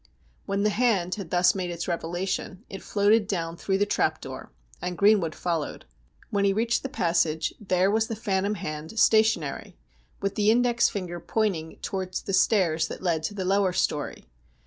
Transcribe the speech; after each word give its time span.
When 0.47 0.63
the 0.63 0.71
hand 0.71 1.13
had 1.13 1.29
thus 1.29 1.53
made 1.53 1.69
its 1.69 1.87
revelation 1.87 2.65
it 2.71 2.81
floated 2.81 3.27
down 3.27 3.55
through 3.55 3.77
the 3.77 3.85
trap 3.85 4.19
door 4.19 4.51
and 4.81 4.97
Greenwood 4.97 5.35
followed. 5.35 5.85
When 6.31 6.43
he 6.43 6.53
reached 6.53 6.81
the 6.81 6.89
passage 6.89 7.53
there 7.59 7.91
was 7.91 8.07
the 8.07 8.15
phantom 8.15 8.55
hand 8.55 8.99
stationary, 8.99 9.77
with 10.19 10.33
the 10.33 10.49
index 10.49 10.89
finger 10.89 11.19
pointing 11.19 11.77
towards 11.83 12.23
the 12.23 12.33
stairs 12.33 12.87
that 12.87 13.03
led 13.03 13.21
to 13.25 13.35
the 13.35 13.45
lower 13.45 13.73
storey. 13.73 14.25